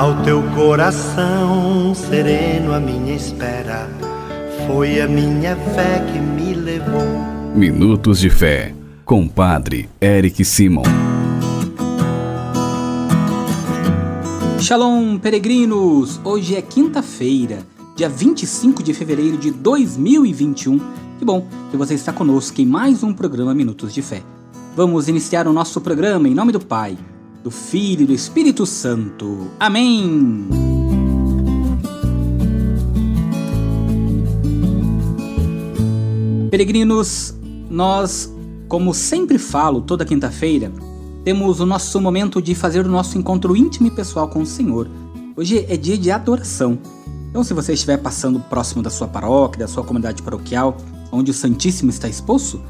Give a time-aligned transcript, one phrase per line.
[0.00, 3.86] Ao teu coração sereno, a minha espera
[4.66, 7.04] foi a minha fé que me levou.
[7.54, 8.74] Minutos de Fé,
[9.04, 10.84] com Padre Eric Simon.
[14.58, 16.18] Shalom, peregrinos!
[16.24, 17.58] Hoje é quinta-feira,
[17.94, 20.78] dia 25 de fevereiro de 2021.
[21.18, 24.22] Que bom que você está conosco em mais um programa Minutos de Fé.
[24.74, 26.96] Vamos iniciar o nosso programa em nome do Pai,
[27.42, 29.48] do Filho e do Espírito Santo.
[29.58, 30.46] Amém!
[36.50, 37.34] Peregrinos,
[37.70, 38.32] nós,
[38.68, 40.70] como sempre falo toda quinta-feira,
[41.24, 44.88] temos o nosso momento de fazer o nosso encontro íntimo e pessoal com o Senhor.
[45.36, 46.78] Hoje é dia de adoração.
[47.30, 50.76] Então, se você estiver passando próximo da sua paróquia, da sua comunidade paroquial,
[51.12, 52.60] onde o Santíssimo está exposto,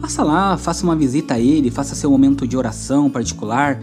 [0.00, 3.78] passa lá, faça uma visita a ele, faça seu momento de oração particular,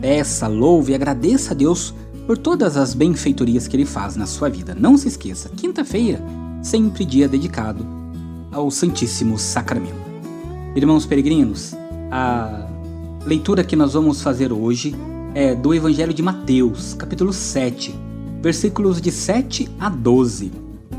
[0.00, 1.94] peça, louve e agradeça a Deus
[2.26, 4.76] por todas as benfeitorias que ele faz na sua vida.
[4.78, 6.22] Não se esqueça, quinta-feira,
[6.62, 7.86] sempre dia dedicado
[8.52, 9.96] ao Santíssimo Sacramento.
[10.74, 11.74] Irmãos peregrinos,
[12.10, 12.66] a
[13.24, 14.94] leitura que nós vamos fazer hoje
[15.34, 17.94] é do Evangelho de Mateus, capítulo 7,
[18.40, 20.52] versículos de 7 a 12.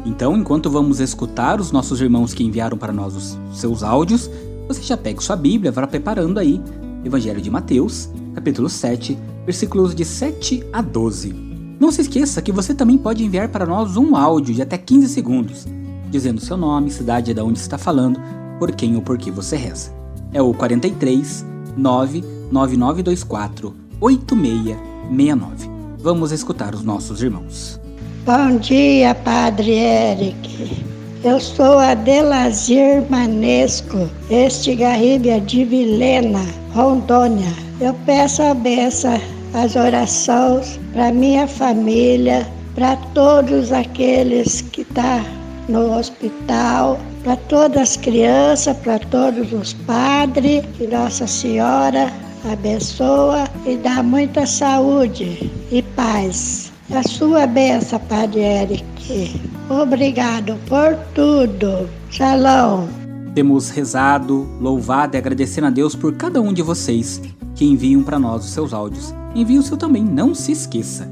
[0.06, 4.30] Então, enquanto vamos escutar os nossos irmãos que enviaram para nós os seus áudios,
[4.68, 6.62] você já pega sua Bíblia, vá preparando aí
[7.04, 11.34] Evangelho de Mateus, capítulo 7, versículos de 7 a 12.
[11.80, 15.08] Não se esqueça que você também pode enviar para nós um áudio de até 15
[15.08, 15.66] segundos,
[16.10, 18.20] dizendo seu nome, cidade de onde está falando,
[18.60, 19.94] por quem ou por que você reza.
[20.34, 21.46] É o 43
[21.78, 25.70] 99924 8669.
[26.00, 27.80] Vamos escutar os nossos irmãos.
[28.26, 30.99] Bom dia, Padre Eric.
[31.22, 36.40] Eu sou Adelazir Manesco, Estigarribia de Vilena,
[36.74, 37.52] Rondônia.
[37.82, 39.20] Eu peço a benção,
[39.54, 45.26] as orações para minha família, para todos aqueles que estão tá
[45.68, 52.10] no hospital, para todas as crianças, para todos os padres, que Nossa Senhora
[52.50, 56.69] abençoa e dá muita saúde e paz.
[56.92, 59.40] A sua benção, Padre Eric.
[59.70, 61.88] Obrigado por tudo.
[62.10, 62.88] Shalom.
[63.36, 67.22] Temos rezado, louvado e agradecendo a Deus por cada um de vocês
[67.54, 69.14] que enviam para nós os seus áudios.
[69.36, 71.08] Envie o seu também, não se esqueça.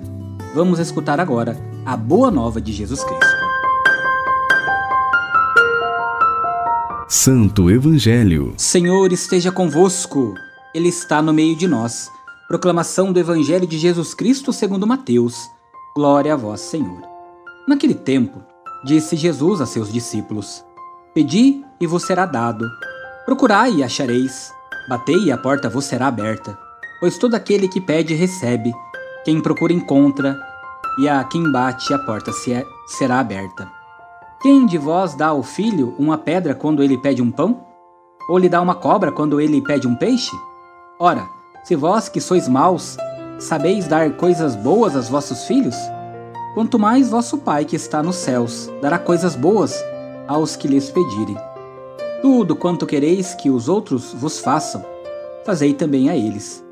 [0.55, 1.55] Vamos escutar agora
[1.85, 3.37] a boa nova de Jesus Cristo.
[7.07, 8.55] Santo Evangelho.
[8.57, 10.33] Senhor esteja convosco,
[10.73, 12.09] Ele está no meio de nós.
[12.47, 15.55] Proclamação do Evangelho de Jesus Cristo segundo Mateus.
[15.97, 17.01] Glória a vós, Senhor.
[17.67, 18.43] Naquele tempo,
[18.85, 20.63] disse Jesus a seus discípulos:
[21.11, 22.69] Pedi e vos será dado.
[23.25, 24.53] Procurai e achareis.
[24.87, 26.55] Batei e a porta vos será aberta.
[26.99, 28.71] Pois todo aquele que pede recebe,
[29.25, 30.39] quem procura encontra,
[30.99, 33.67] e a quem bate a porta se é, será aberta.
[34.39, 37.65] Quem de vós dá ao filho uma pedra quando ele pede um pão?
[38.29, 40.37] Ou lhe dá uma cobra quando ele pede um peixe?
[40.99, 41.27] Ora,
[41.63, 42.97] se vós que sois maus,
[43.39, 45.75] sabeis dar coisas boas aos vossos filhos,
[46.53, 49.83] quanto mais vosso Pai que está nos céus dará coisas boas
[50.27, 51.37] aos que lhes pedirem.
[52.21, 54.83] Tudo quanto quereis que os outros vos façam,
[55.45, 56.65] fazei também a eles.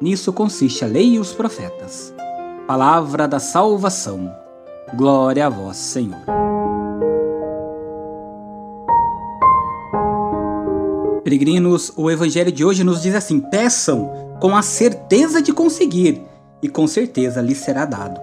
[0.00, 2.14] Nisso consiste a lei e os profetas.
[2.66, 4.34] Palavra da salvação.
[4.94, 6.49] Glória a vós, Senhor.
[11.30, 14.10] Peregrinos, o evangelho de hoje nos diz assim: peçam
[14.40, 16.20] com a certeza de conseguir,
[16.60, 18.20] e com certeza lhes será dado.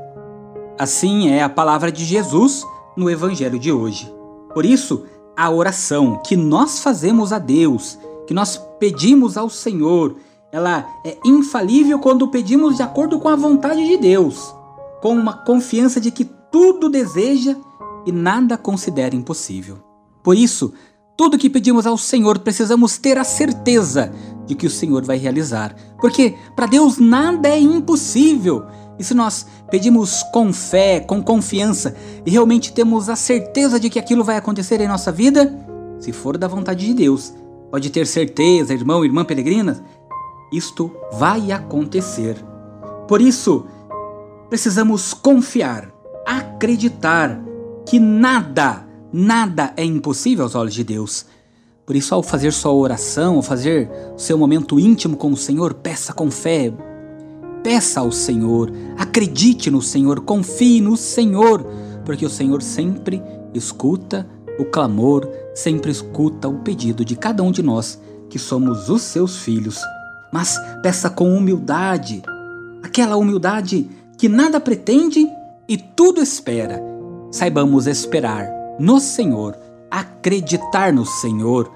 [0.78, 2.66] Assim é a palavra de Jesus
[2.98, 4.14] no evangelho de hoje.
[4.54, 5.06] Por isso,
[5.38, 7.98] a oração que nós fazemos a Deus,
[8.28, 10.18] que nós pedimos ao Senhor,
[10.52, 14.54] ela é infalível quando pedimos de acordo com a vontade de Deus,
[15.02, 17.56] com uma confiança de que tudo deseja
[18.06, 19.78] e nada considera impossível.
[20.22, 20.74] Por isso,
[21.18, 24.14] tudo que pedimos ao Senhor, precisamos ter a certeza
[24.46, 25.76] de que o Senhor vai realizar.
[26.00, 28.64] Porque para Deus nada é impossível.
[29.00, 33.98] E se nós pedimos com fé, com confiança e realmente temos a certeza de que
[33.98, 35.54] aquilo vai acontecer em nossa vida,
[36.00, 37.34] se for da vontade de Deus,
[37.72, 39.84] pode ter certeza, irmão, irmã peregrina,
[40.54, 42.38] isto vai acontecer.
[43.08, 43.66] Por isso,
[44.50, 45.92] precisamos confiar,
[46.26, 47.42] acreditar
[47.86, 51.26] que nada Nada é impossível aos olhos de Deus.
[51.86, 56.12] Por isso, ao fazer sua oração, ao fazer seu momento íntimo com o Senhor, peça
[56.12, 56.74] com fé.
[57.64, 61.66] Peça ao Senhor, acredite no Senhor, confie no Senhor,
[62.06, 63.22] porque o Senhor sempre
[63.54, 64.28] escuta
[64.60, 68.00] o clamor, sempre escuta o pedido de cada um de nós
[68.30, 69.80] que somos os seus filhos.
[70.32, 72.22] Mas peça com humildade,
[72.84, 75.28] aquela humildade que nada pretende
[75.68, 76.82] e tudo espera.
[77.32, 79.56] Saibamos esperar no Senhor,
[79.90, 81.72] acreditar no Senhor.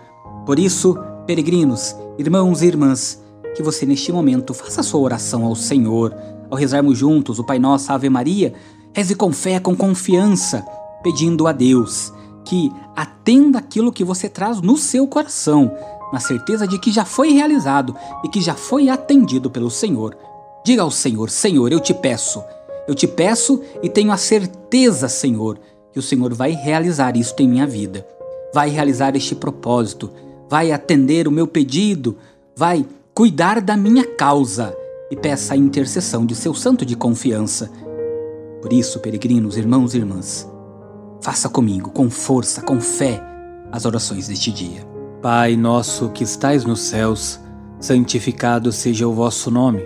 [0.45, 3.21] Por isso, peregrinos, irmãos e irmãs,
[3.55, 6.15] que você neste momento faça a sua oração ao Senhor.
[6.49, 8.53] Ao rezarmos juntos o Pai Nosso, Ave Maria,
[8.93, 10.65] reze com fé, com confiança,
[11.03, 12.13] pedindo a Deus
[12.43, 15.71] que atenda aquilo que você traz no seu coração,
[16.11, 20.17] na certeza de que já foi realizado e que já foi atendido pelo Senhor.
[20.65, 22.43] Diga ao Senhor: Senhor, eu te peço,
[22.87, 25.59] eu te peço e tenho a certeza, Senhor,
[25.91, 28.05] que o Senhor vai realizar isto em minha vida,
[28.53, 30.09] vai realizar este propósito,
[30.49, 32.17] vai atender o meu pedido,
[32.55, 34.75] vai cuidar da minha causa
[35.09, 37.69] e peça a intercessão de seu santo de confiança.
[38.61, 40.49] Por isso, peregrinos, irmãos e irmãs,
[41.21, 43.21] faça comigo, com força, com fé,
[43.71, 44.85] as orações deste dia.
[45.21, 47.39] Pai nosso que estais nos céus,
[47.79, 49.83] santificado seja o vosso nome.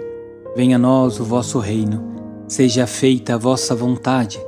[0.55, 2.03] Venha a nós o vosso reino.
[2.47, 4.39] Seja feita a vossa vontade,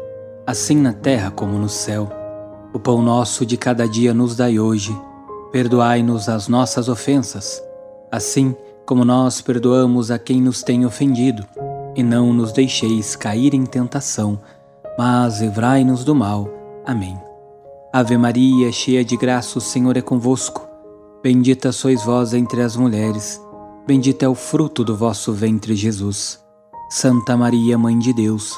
[0.48, 2.10] assim na terra como no céu.
[2.74, 4.98] O pão nosso de cada dia nos dai hoje.
[5.52, 7.62] Perdoai-nos as nossas ofensas,
[8.10, 8.56] assim
[8.86, 11.46] como nós perdoamos a quem nos tem ofendido,
[11.96, 14.40] e não nos deixeis cair em tentação,
[14.98, 16.50] mas livrai-nos do mal.
[16.86, 17.20] Amém.
[17.92, 20.66] Ave Maria, cheia de graça, o Senhor é convosco.
[21.22, 23.42] Bendita sois vós entre as mulheres,
[23.86, 26.40] bendito é o fruto do vosso ventre, Jesus.
[26.90, 28.58] Santa Maria, Mãe de Deus,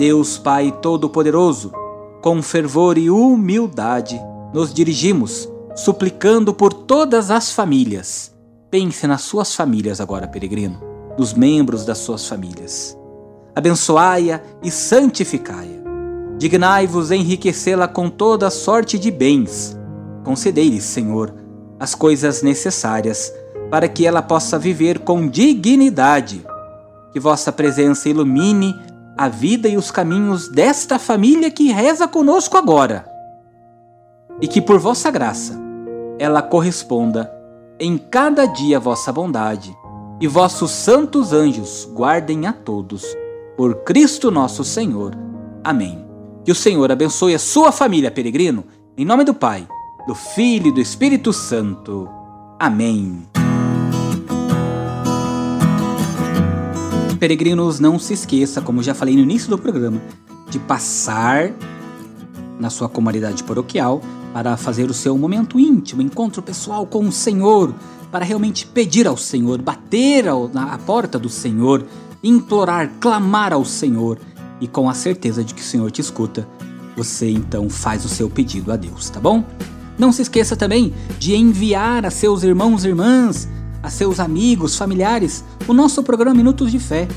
[0.00, 1.70] Deus Pai Todo-Poderoso,
[2.22, 4.20] com fervor e humildade,
[4.52, 8.30] nos dirigimos, suplicando por todas as famílias
[8.70, 10.80] Pense nas suas famílias agora, peregrino,
[11.18, 12.96] nos membros das suas famílias.
[13.54, 16.38] Abençoai-a e santificai-a.
[16.38, 19.76] Dignai-vos enriquecê-la com toda sorte de bens.
[20.24, 21.34] Concedei-lhe, Senhor,
[21.80, 23.30] as coisas necessárias
[23.70, 26.42] para que ela possa viver com dignidade.
[27.12, 28.72] Que vossa presença ilumine
[29.20, 33.04] a vida e os caminhos desta família que reza conosco agora.
[34.40, 35.60] E que por vossa graça
[36.18, 37.30] ela corresponda
[37.78, 39.76] em cada dia vossa bondade,
[40.22, 43.04] e vossos santos anjos guardem a todos.
[43.58, 45.14] Por Cristo nosso Senhor.
[45.62, 46.02] Amém.
[46.42, 48.64] Que o Senhor abençoe a sua família, peregrino,
[48.96, 49.68] em nome do Pai,
[50.06, 52.08] do Filho e do Espírito Santo.
[52.58, 53.29] Amém.
[57.20, 60.00] Peregrinos, não se esqueça, como já falei no início do programa,
[60.48, 61.52] de passar
[62.58, 64.00] na sua comunidade paroquial
[64.32, 67.74] para fazer o seu momento íntimo, encontro pessoal com o Senhor,
[68.10, 70.24] para realmente pedir ao Senhor, bater
[70.54, 71.84] na porta do Senhor,
[72.24, 74.18] implorar, clamar ao Senhor
[74.58, 76.48] e com a certeza de que o Senhor te escuta,
[76.96, 79.44] você então faz o seu pedido a Deus, tá bom?
[79.98, 83.46] Não se esqueça também de enviar a seus irmãos e irmãs,
[83.82, 87.08] a seus amigos, familiares, o nosso programa Minutos de Fé.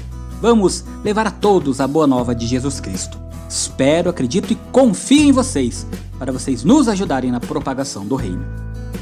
[0.42, 3.18] Vamos levar a todos a boa nova de Jesus Cristo.
[3.50, 5.86] Espero, acredito e confio em vocês
[6.24, 8.46] para vocês nos ajudarem na propagação do reino.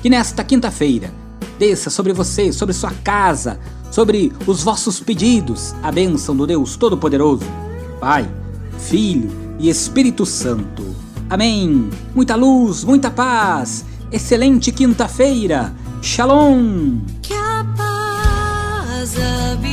[0.01, 1.13] Que nesta quinta-feira
[1.59, 3.59] desça sobre vocês, sobre sua casa,
[3.91, 7.45] sobre os vossos pedidos, a bênção do Deus Todo-Poderoso,
[7.99, 8.27] Pai,
[8.79, 10.83] Filho e Espírito Santo.
[11.29, 11.89] Amém.
[12.15, 13.85] Muita luz, muita paz.
[14.11, 15.73] Excelente quinta-feira.
[16.01, 17.20] Shalom.
[19.13, 19.70] Que a